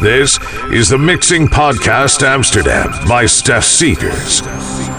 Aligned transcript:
This 0.00 0.38
is 0.72 0.88
the 0.88 0.96
Mixing 0.96 1.46
Podcast 1.46 2.22
Amsterdam 2.22 2.88
by 3.06 3.24
Stef 3.24 3.60
Segers. 3.60 4.89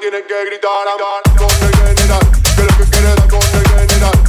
tienen 0.00 0.24
que 0.26 0.44
gritar, 0.46 0.86
que 2.56 2.62
lo 2.62 2.68
que 2.78 2.84
quiere 2.90 3.14
la 3.14 3.28
cosa 3.28 3.60
general, 3.68 4.27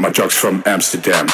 my 0.00 0.10
drugs 0.10 0.34
from 0.34 0.62
Amsterdam. 0.66 1.26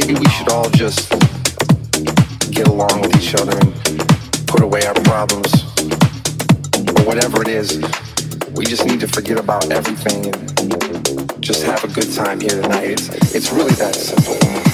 maybe 0.00 0.18
we 0.18 0.28
should 0.30 0.48
all 0.48 0.68
just 0.70 1.10
get 2.50 2.68
along 2.68 3.00
with 3.02 3.14
each 3.16 3.34
other 3.34 3.56
and 3.58 3.74
put 4.46 4.62
away 4.62 4.84
our 4.86 4.94
problems 4.94 5.52
or 6.96 7.04
whatever 7.04 7.42
it 7.42 7.48
is. 7.48 7.76
We 8.52 8.64
just 8.64 8.86
need 8.86 9.00
to 9.00 9.08
forget 9.08 9.38
about 9.38 9.70
everything 9.70 10.26
and 10.26 11.42
just 11.42 11.62
have 11.64 11.84
a 11.84 11.88
good 11.88 12.12
time 12.14 12.40
here 12.40 12.62
tonight. 12.62 12.90
It's, 12.90 13.34
it's 13.34 13.52
really 13.52 13.74
that 13.74 13.94
simple. 13.94 14.69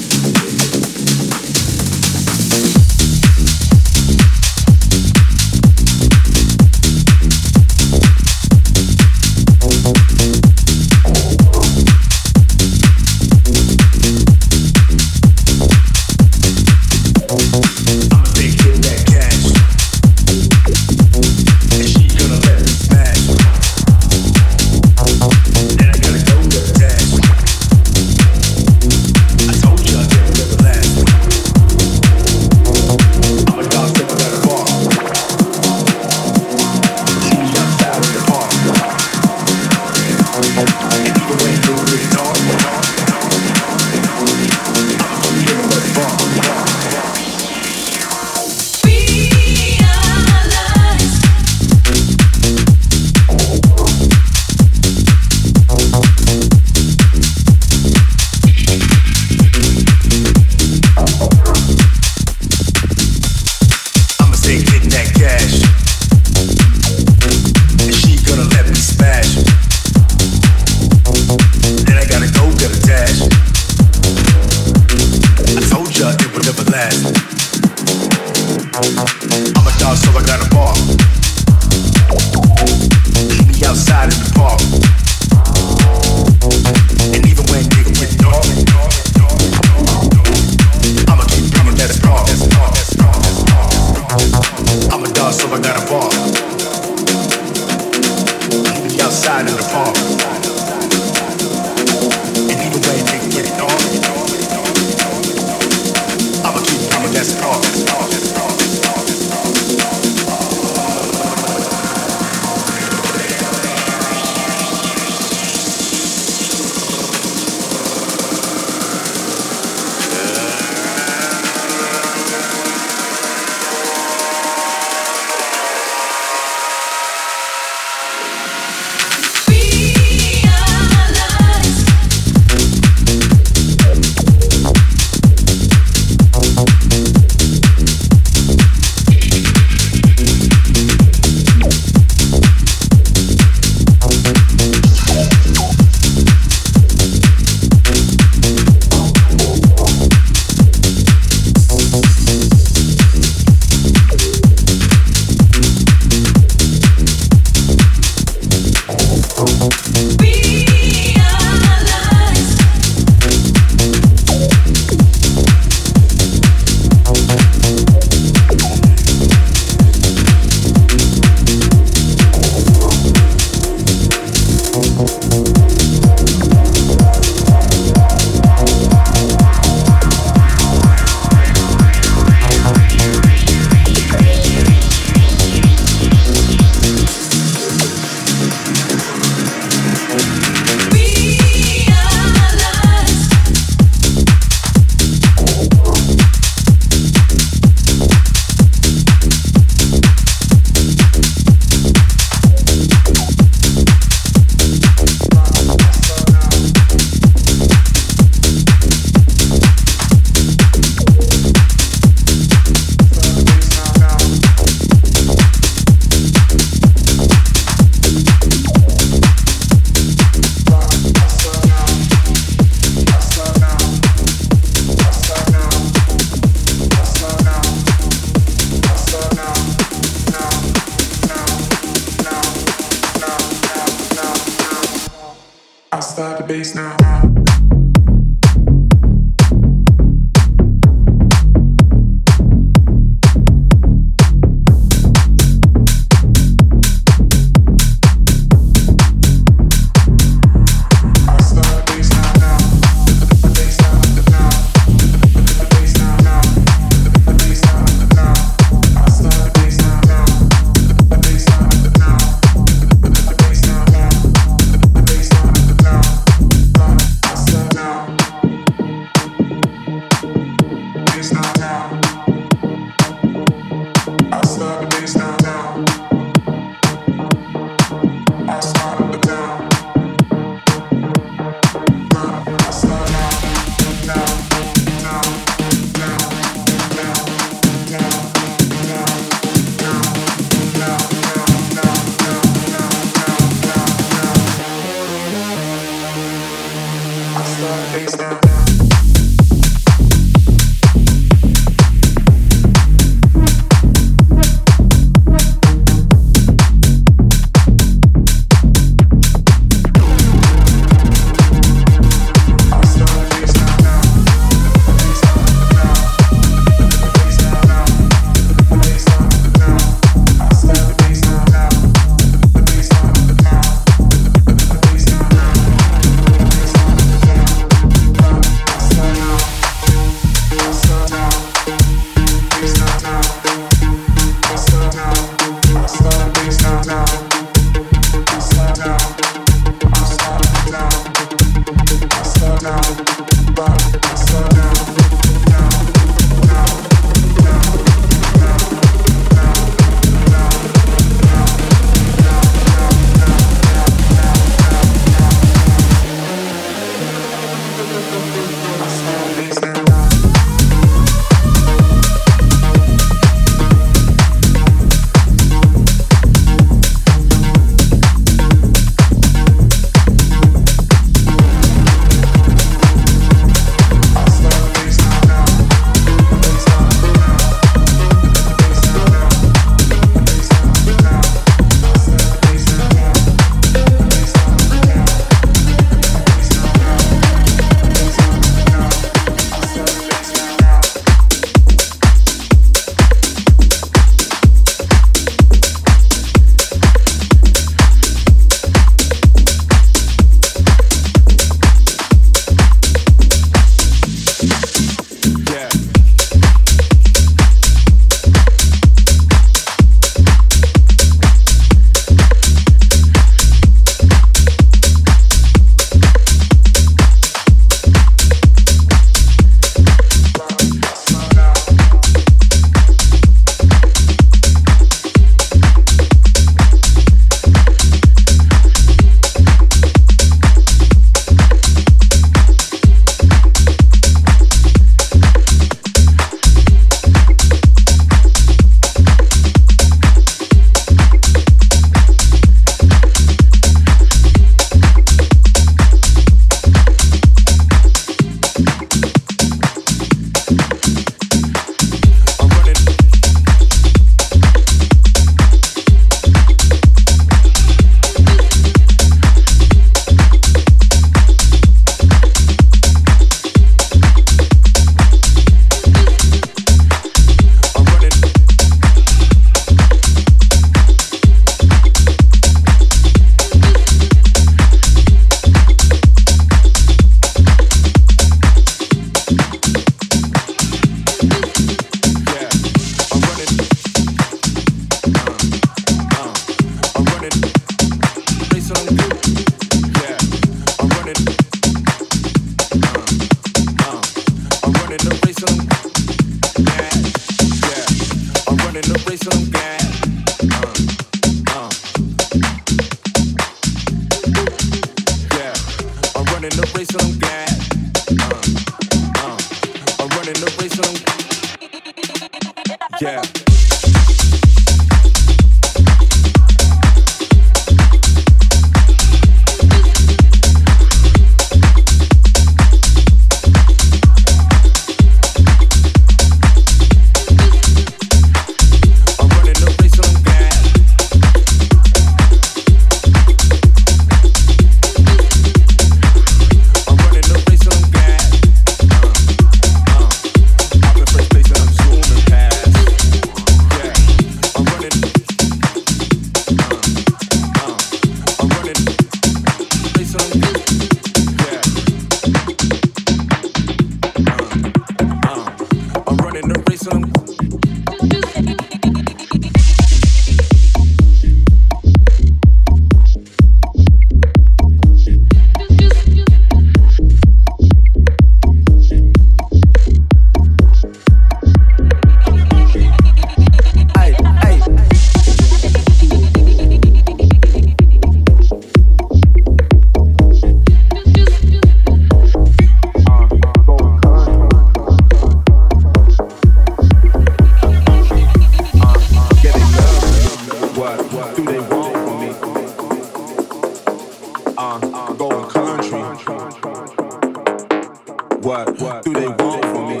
What 598.44 598.76
do 599.02 599.14
they 599.14 599.28
want 599.28 599.64
from 599.64 599.88
me? 599.88 600.00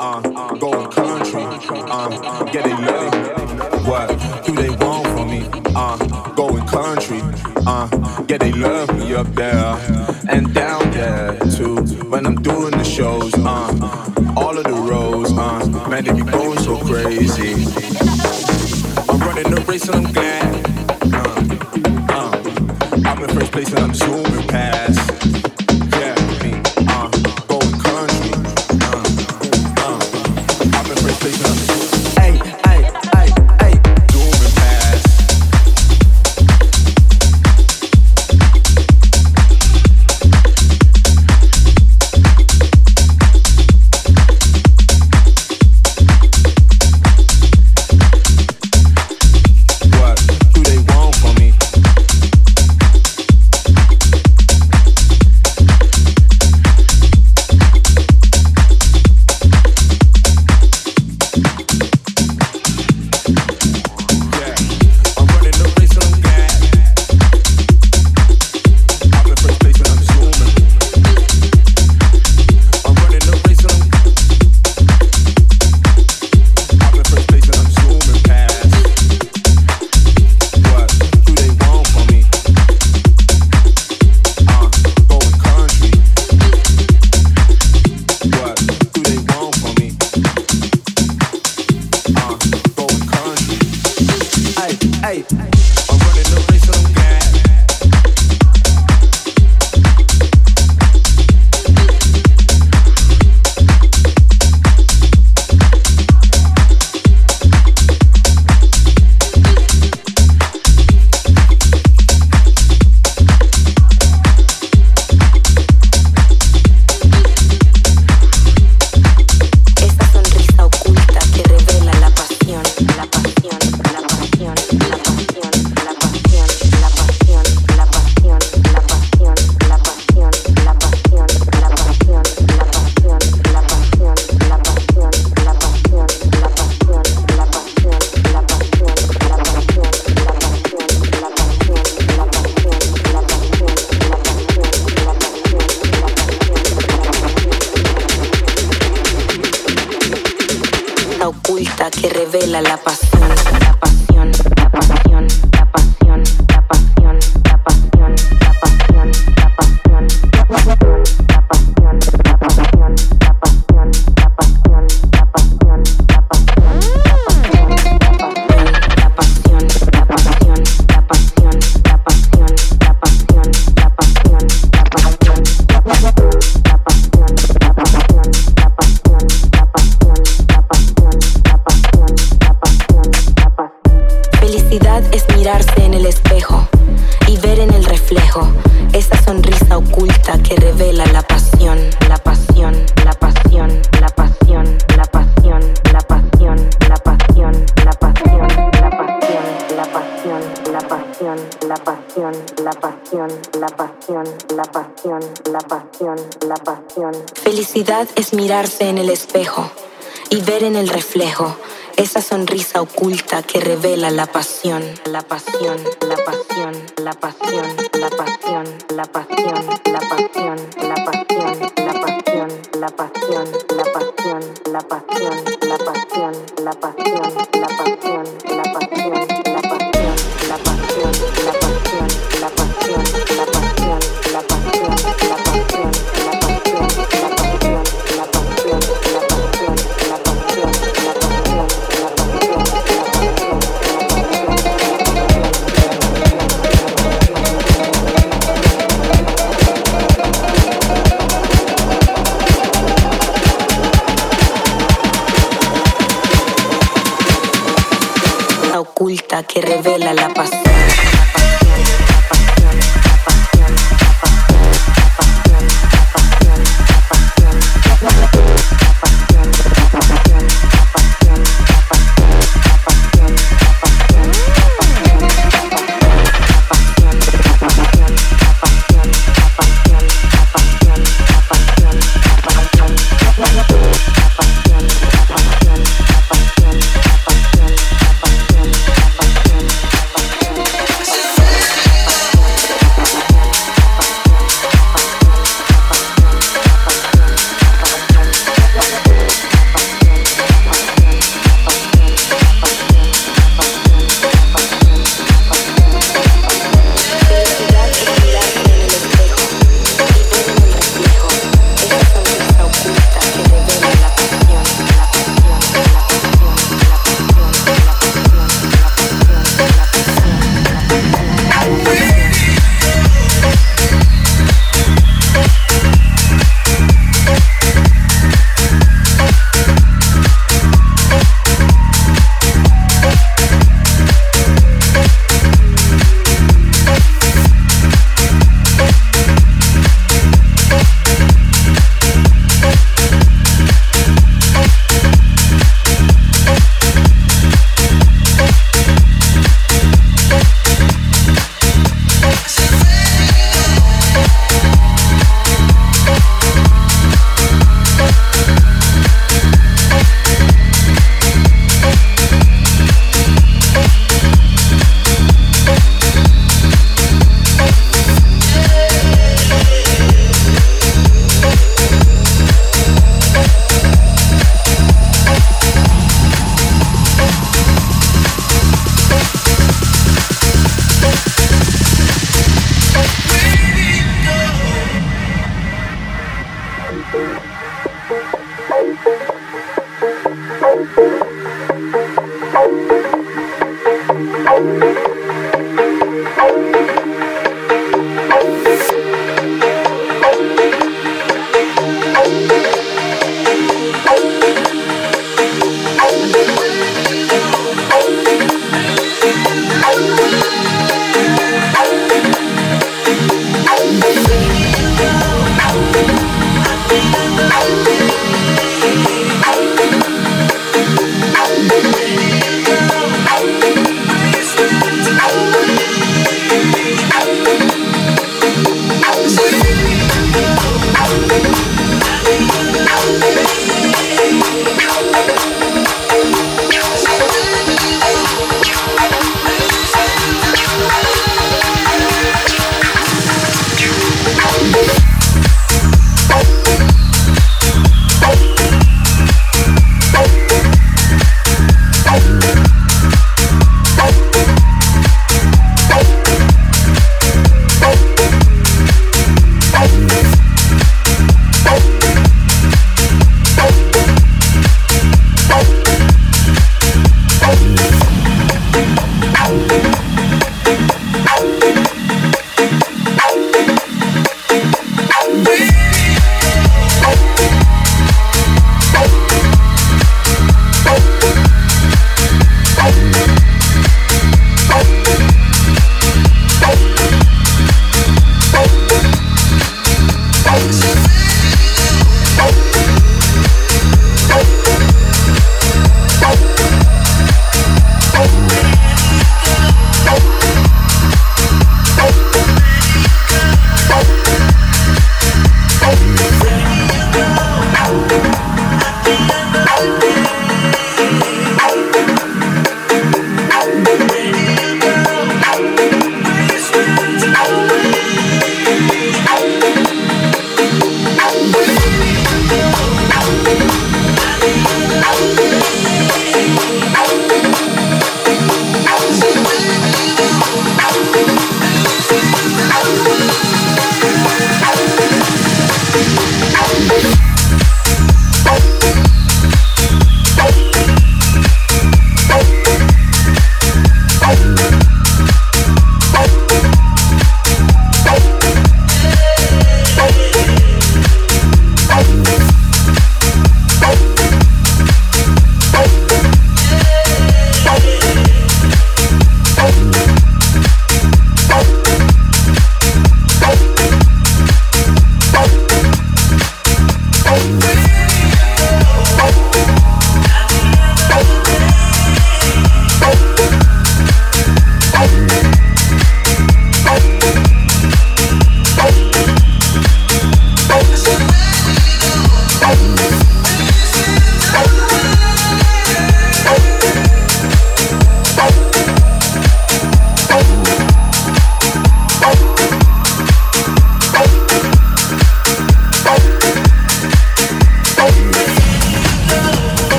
Uh, 0.00 0.54
going 0.56 0.90
country, 0.90 1.44
uh, 1.70 2.44
getting 2.46 2.76
love. 2.84 3.86
What 3.86 4.44
do 4.44 4.52
they 4.52 4.70
want 4.70 5.06
from 5.06 5.30
me? 5.30 5.48
Uh, 5.76 5.96
going 6.34 6.66
country, 6.66 7.20
uh, 7.68 7.88
yeah, 8.28 8.38
they 8.38 8.50
love 8.50 8.92
me 8.98 9.14
up 9.14 9.28
there 9.36 9.78
and 10.28 10.52
down 10.52 10.90
there 10.90 11.38
too. 11.56 11.76
When 12.10 12.26
I'm 12.26 12.42
doing 12.42 12.72
the 12.72 12.82
shows, 12.82 13.32
uh, 13.34 14.34
all 14.36 14.58
of 14.58 14.64
the 14.64 14.72
roads, 14.72 15.30
uh, 15.30 15.88
man, 15.88 16.02
they 16.02 16.12
be 16.14 16.28
going 16.28 16.58
so 16.58 16.78
crazy. 16.78 17.52
I'm 19.08 19.20
running 19.20 19.54
the 19.54 19.64
race 19.68 19.88
and 19.88 20.04
I'm 20.04 20.12
glad. 20.12 20.66
Uh, 21.14 22.12
uh, 22.12 23.08
I'm 23.08 23.22
in 23.22 23.30
first 23.38 23.52
place 23.52 23.68
and 23.68 23.78
I'm 23.78 23.94
zooming 23.94 24.48
past. 24.48 24.67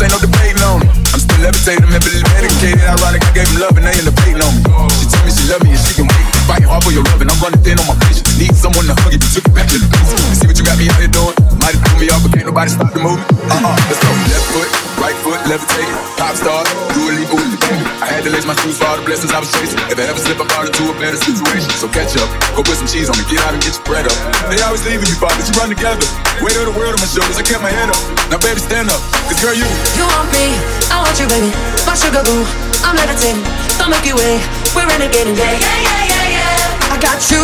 this 0.00 0.32
ain't 0.40 0.56
no 0.56 0.80
on. 0.80 0.80
I'm 1.12 1.20
still 1.20 1.40
levitating, 1.44 1.84
mentally 1.92 2.24
medicated. 2.32 2.80
Ironic, 2.88 3.20
I 3.20 3.30
gave 3.36 3.48
him 3.52 3.60
love 3.60 3.76
and 3.76 3.84
they 3.84 4.14
pain 4.24 4.40
on 4.40 4.52
me. 4.56 4.64
She 4.96 5.06
tell 5.12 5.22
me 5.26 5.30
she 5.30 5.44
love 5.52 5.60
me 5.60 5.76
and 5.76 5.82
she 5.84 5.92
can 6.00 6.06
wait. 6.08 6.24
Fighting 6.48 6.68
hard 6.70 6.82
for 6.84 6.92
your 6.94 7.04
love 7.04 7.20
and 7.20 7.28
I'm 7.28 7.36
running 7.44 7.60
thin 7.60 7.76
on 7.76 7.84
my 7.84 7.96
patience. 8.00 8.32
Need 8.40 8.56
someone 8.56 8.88
to 8.88 8.96
hug 8.96 9.12
you, 9.12 9.20
you 9.20 9.30
took 9.36 9.44
it 9.44 9.52
back 9.52 9.68
to 9.68 9.76
the 9.76 9.88
basics. 9.92 10.40
See 10.40 10.46
what 10.48 10.56
you 10.56 10.64
got 10.64 10.80
me 10.80 10.88
out 10.88 10.96
here 10.96 11.12
doing? 11.12 11.36
Might 11.60 11.76
have 11.76 11.84
threw 11.84 12.00
me 12.00 12.08
off, 12.08 12.24
but 12.24 12.32
can't 12.32 12.48
nobody 12.48 12.70
stop 12.72 12.90
the 12.96 13.02
movement. 13.04 13.28
Uh-uh, 13.44 13.76
let's 13.92 14.00
go. 14.00 14.10
Left 14.32 14.46
foot, 14.56 14.70
right 14.96 15.18
foot, 15.20 15.40
levitate. 15.44 15.90
Pop 16.16 16.32
star, 16.32 16.64
do 16.96 17.00
a 17.04 17.12
leap, 17.20 17.28
I 17.70 18.10
had 18.10 18.26
to 18.26 18.30
lace 18.34 18.42
my 18.42 18.56
shoes 18.58 18.78
for 18.78 18.86
all 18.90 18.98
the 18.98 19.06
blessings 19.06 19.30
I 19.30 19.38
was 19.38 19.50
chasing. 19.54 19.78
If 19.86 19.94
I 19.94 20.10
ever 20.10 20.18
slip, 20.18 20.42
I 20.42 20.46
fall 20.50 20.66
into 20.66 20.90
a 20.90 20.96
better 20.98 21.14
situation. 21.14 21.70
So 21.78 21.86
catch 21.86 22.18
up, 22.18 22.26
go 22.58 22.66
put 22.66 22.74
some 22.82 22.90
cheese 22.90 23.06
on 23.06 23.14
me, 23.14 23.22
get 23.30 23.38
out 23.46 23.54
and 23.54 23.62
get 23.62 23.78
your 23.78 23.86
bread 23.86 24.06
up. 24.10 24.16
They 24.50 24.58
always 24.66 24.82
leaving 24.82 25.06
you, 25.06 25.14
but 25.22 25.30
you 25.38 25.54
run 25.54 25.70
together. 25.70 26.02
Weight 26.42 26.58
to 26.58 26.66
of 26.66 26.74
the 26.74 26.76
world 26.76 26.98
on 26.98 27.00
my 27.00 27.06
shoulders, 27.06 27.38
I 27.38 27.46
kept 27.46 27.62
my 27.62 27.70
head 27.70 27.86
up. 27.86 28.00
Now, 28.26 28.42
baby, 28.42 28.58
stand 28.58 28.90
up, 28.90 28.98
cause 29.30 29.38
girl, 29.38 29.54
you. 29.54 29.66
You 29.94 30.04
want 30.10 30.28
me, 30.34 30.50
I 30.90 30.98
want 30.98 31.14
you, 31.14 31.30
baby. 31.30 31.50
My 31.86 31.94
sugar 31.94 32.26
boo, 32.26 32.42
I'm 32.82 32.98
levitating. 32.98 33.46
Don't 33.78 33.94
make 33.94 34.02
you 34.02 34.18
wait, 34.18 34.42
we're 34.74 34.86
renegading, 34.90 35.38
yeah, 35.38 35.54
yeah, 35.54 35.78
yeah, 35.86 36.10
yeah, 36.10 36.34
yeah. 36.42 36.94
I 36.94 36.98
got 36.98 37.22
you, 37.30 37.42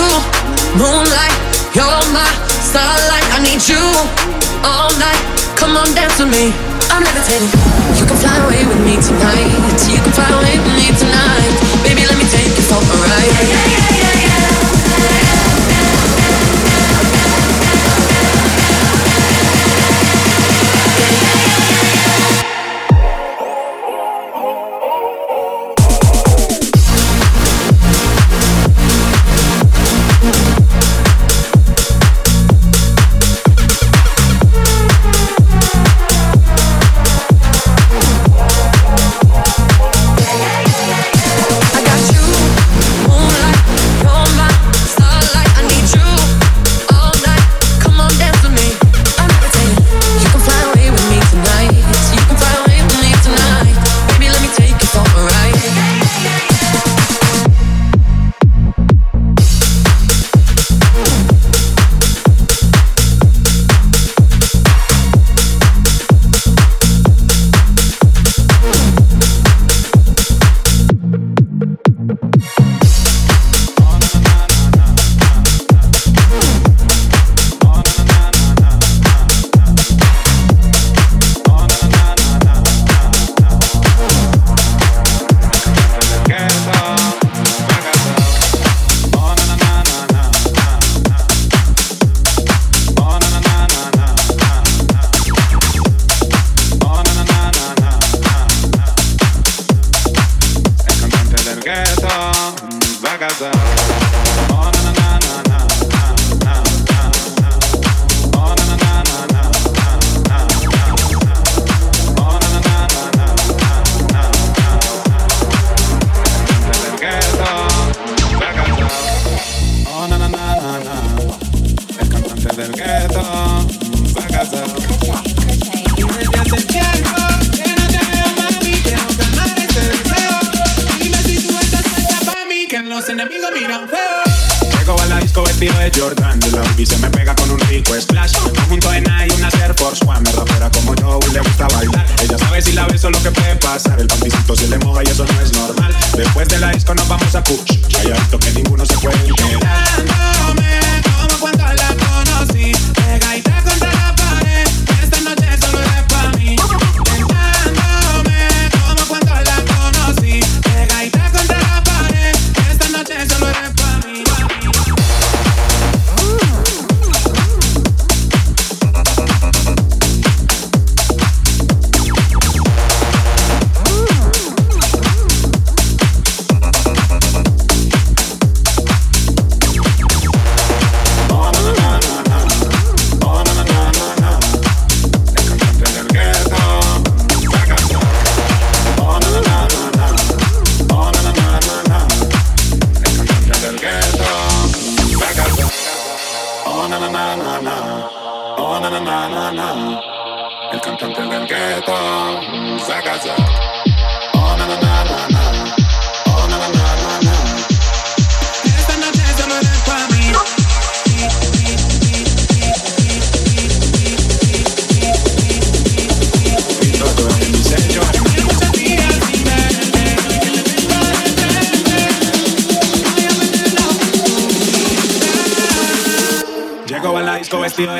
moonlight, 0.75 1.39
you're 1.71 2.03
my 2.11 2.46
starlight. 2.77 3.25
I 3.33 3.41
need 3.41 3.65
you 3.65 3.81
all 4.61 4.93
night. 5.01 5.25
Come 5.57 5.81
on, 5.81 5.89
dance 5.97 6.21
with 6.21 6.29
me. 6.29 6.53
I'm 6.93 7.01
levitating. 7.01 7.49
You 7.97 8.05
can 8.05 8.19
fly 8.21 8.37
away 8.45 8.69
with 8.69 8.81
me 8.85 9.01
tonight. 9.01 9.49
You 9.89 10.01
can 10.05 10.13
fly 10.13 10.29
away 10.29 10.61
with 10.61 10.77
me 10.77 10.93
tonight. 11.01 11.53
Baby, 11.81 12.05
let 12.05 12.19
me 12.21 12.29
take 12.29 12.53
you 12.53 12.65
for 12.69 12.77
a 12.77 12.97
ride. 13.09 13.86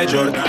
Jordan. 0.07 0.46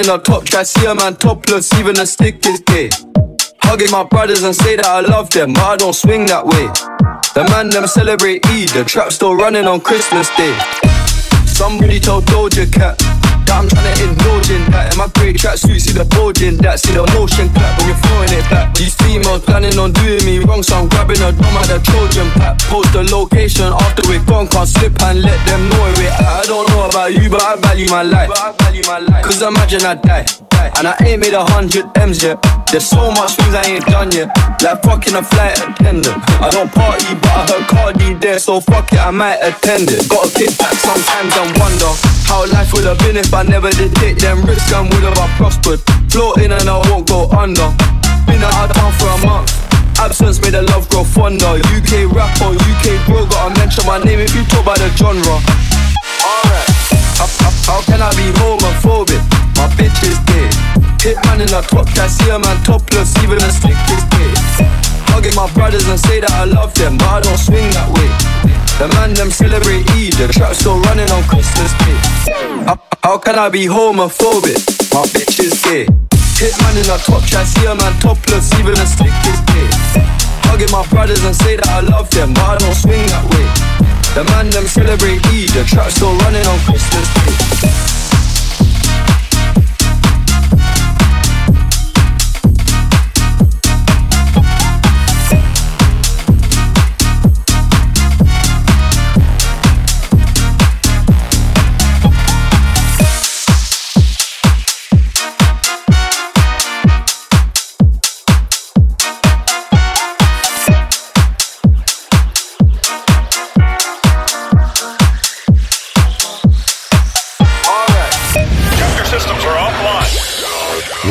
In 0.00 0.08
a 0.08 0.18
top 0.18 0.44
try 0.44 0.62
see 0.62 0.86
a 0.86 0.94
man 0.94 1.14
topless, 1.16 1.72
even 1.74 1.98
a 1.98 2.06
stick 2.06 2.44
is 2.46 2.60
gay. 2.60 2.90
Hugging 3.62 3.90
my 3.90 4.04
brothers 4.04 4.42
and 4.42 4.54
say 4.54 4.76
that 4.76 4.86
I 4.86 5.00
love 5.00 5.30
them, 5.30 5.52
but 5.52 5.62
I 5.62 5.76
don't 5.76 5.94
swing 5.94 6.26
that 6.26 6.44
way. 6.46 6.66
The 7.34 7.48
man 7.50 7.68
them 7.68 7.86
celebrate 7.86 8.44
Eid, 8.46 8.70
the 8.70 8.84
trap 8.84 9.12
still 9.12 9.36
running 9.36 9.66
on 9.66 9.80
Christmas 9.80 10.34
Day. 10.36 10.56
Somebody 11.46 12.00
told 12.00 12.24
Doja 12.24 12.72
Cat 12.72 13.19
I'm 13.50 13.68
tryna 13.68 13.92
indulge 14.02 14.50
in 14.50 14.62
that. 14.70 14.92
In 14.92 14.98
my 14.98 15.08
great 15.18 15.36
tracksuit, 15.36 15.80
see 15.80 15.92
the 15.92 16.04
bulge 16.04 16.42
in 16.42 16.56
that. 16.64 16.80
See 16.80 16.92
the 16.92 17.04
motion 17.14 17.48
clap 17.50 17.78
when 17.78 17.88
you're 17.88 18.00
throwing 18.06 18.32
it 18.32 18.46
back. 18.50 18.74
These 18.74 18.94
females 18.96 19.42
planning 19.44 19.78
on 19.78 19.92
doing 19.92 20.24
me 20.24 20.38
wrong, 20.40 20.62
so 20.62 20.76
I'm 20.76 20.88
grabbing 20.88 21.20
a 21.22 21.32
drum 21.32 21.56
at 21.58 21.66
the 21.66 21.78
Trojan 21.82 22.30
pack. 22.38 22.58
Post 22.70 22.92
the 22.92 23.02
location 23.10 23.72
after 23.72 24.02
we're 24.08 24.24
gone, 24.24 24.48
can't 24.48 24.68
slip 24.68 24.94
and 25.02 25.22
let 25.22 25.38
them 25.46 25.68
know 25.68 25.84
we're. 25.98 26.10
I 26.10 26.42
don't 26.46 26.68
know 26.70 26.88
about 26.88 27.12
you, 27.12 27.28
but 27.28 27.42
I 27.42 27.56
value 27.56 27.88
my 27.90 28.02
life. 28.02 28.30
Cause 29.22 29.42
imagine 29.42 29.84
I 29.84 29.94
die. 29.94 30.49
And 30.80 30.88
I 30.88 30.96
ain't 31.04 31.20
made 31.20 31.32
a 31.32 31.44
hundred 31.44 31.88
M's 31.96 32.22
yet. 32.22 32.40
There's 32.68 32.86
so 32.86 33.10
much 33.12 33.36
things 33.36 33.54
I 33.54 33.64
ain't 33.66 33.86
done 33.86 34.12
yet. 34.12 34.28
Like 34.60 34.82
fucking 34.82 35.16
a 35.16 35.22
flight 35.22 35.56
attendant. 35.60 36.16
I 36.40 36.48
don't 36.52 36.70
party, 36.72 37.16
but 37.16 37.32
I 37.32 37.42
heard 37.48 37.66
Cardi 37.68 38.14
there, 38.14 38.38
so 38.38 38.60
fuck 38.60 38.92
it, 38.92 39.00
I 39.00 39.10
might 39.10 39.40
attend 39.40 39.88
it. 39.90 40.08
Gotta 40.08 40.28
kick 40.32 40.56
back 40.56 40.76
sometimes 40.76 41.32
and 41.36 41.52
wonder 41.56 41.90
how 42.28 42.44
life 42.52 42.72
would 42.72 42.84
have 42.84 42.98
been 43.00 43.16
if 43.16 43.32
I 43.32 43.42
never 43.42 43.70
did 43.70 43.94
take 43.96 44.18
them 44.18 44.44
risks 44.44 44.72
and 44.72 44.88
would 44.92 45.04
have 45.04 45.18
I 45.18 45.28
prospered. 45.36 45.80
Floating 46.12 46.52
and 46.52 46.68
I 46.68 46.76
won't 46.88 47.08
go 47.08 47.28
under. 47.32 47.68
Been 48.28 48.40
out 48.44 48.68
of 48.68 48.76
town 48.76 48.92
for 49.00 49.08
a 49.08 49.18
month. 49.26 49.52
Absence 50.00 50.40
made 50.40 50.56
the 50.56 50.62
love 50.62 50.88
grow 50.88 51.04
fonder. 51.04 51.60
UK 51.76 52.08
rapper, 52.08 52.56
UK 52.56 52.86
bro, 53.04 53.26
gotta 53.28 53.52
mention 53.60 53.84
my 53.84 53.98
name 54.00 54.20
if 54.20 54.34
you 54.34 54.44
talk 54.48 54.64
about 54.64 54.78
the 54.78 54.88
genre. 54.96 55.36
Alright. 56.24 56.68
How, 57.20 57.28
how, 57.44 57.52
how 57.68 57.80
can 57.84 58.00
I 58.00 58.08
be 58.16 58.32
homophobic? 58.40 59.49
My 59.60 59.68
bitch 59.76 60.00
is 60.08 60.16
gay. 60.24 60.48
Hit 61.04 61.20
man 61.28 61.44
in 61.44 61.52
a 61.52 61.60
top 61.60 61.84
try 61.92 62.08
see 62.08 62.32
a 62.32 62.38
man 62.40 62.56
topless, 62.64 63.12
even 63.20 63.36
a 63.44 63.50
stick 63.52 63.76
is 63.92 64.04
gay. 64.08 64.32
Hugging 65.12 65.36
my 65.36 65.52
brothers 65.52 65.84
and 65.84 66.00
say 66.00 66.24
that 66.24 66.32
I 66.32 66.48
love 66.48 66.72
them, 66.80 66.96
but 66.96 67.04
I 67.04 67.20
don't 67.20 67.36
swing 67.36 67.68
that 67.76 67.92
way. 67.92 68.08
The 68.80 68.88
man 68.96 69.12
them 69.12 69.28
celebrate 69.28 69.84
Eid, 70.00 70.16
the 70.16 70.32
trap 70.32 70.56
still 70.56 70.80
running 70.88 71.12
on 71.12 71.20
Christmas 71.28 71.76
Day. 71.84 71.98
How, 72.64 72.80
how 73.04 73.18
can 73.20 73.36
I 73.36 73.52
be 73.52 73.68
homophobic? 73.68 74.64
My 74.96 75.04
bitch 75.12 75.36
is 75.44 75.52
gay. 75.60 75.84
Hit 76.40 76.56
man 76.64 76.80
in 76.80 76.88
a 76.88 76.96
top 76.96 77.20
try 77.28 77.44
see 77.44 77.68
a 77.68 77.76
man 77.76 77.92
topless, 78.00 78.48
even 78.56 78.72
a 78.80 78.86
stick 78.88 79.12
is 79.28 79.40
gay. 79.52 79.68
Hugging 80.48 80.72
my 80.72 80.88
brothers 80.88 81.20
and 81.28 81.36
say 81.36 81.60
that 81.60 81.68
I 81.68 81.84
love 81.84 82.08
them, 82.16 82.32
but 82.32 82.48
I 82.48 82.56
don't 82.64 82.72
swing 82.80 83.04
that 83.12 83.28
way. 83.28 83.44
The 84.16 84.24
man 84.32 84.48
them 84.56 84.64
celebrate 84.64 85.20
Eid, 85.28 85.52
the 85.52 85.68
trap 85.68 85.92
still 85.92 86.16
running 86.24 86.48
on 86.48 86.56
Christmas 86.64 87.04
Day. 87.20 87.89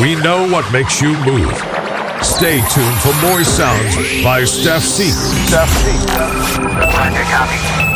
We 0.00 0.14
know 0.14 0.48
what 0.48 0.72
makes 0.72 1.02
you 1.02 1.12
move. 1.26 1.54
Stay 2.22 2.62
tuned 2.70 2.98
for 3.00 3.12
more 3.20 3.44
sounds 3.44 4.24
by 4.24 4.44
Steph 4.44 4.82
C. 4.82 5.10
Steph 5.10 5.68
C. 5.68 7.89